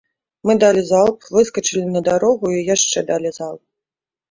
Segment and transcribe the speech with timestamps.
[0.49, 3.61] Мы далі залп, выскачылі на дарогу і яшчэ далі залп.